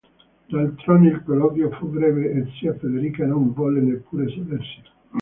[0.49, 4.81] D'altronde il colloquio fu breve e zia Federica non volle neppure sedersi.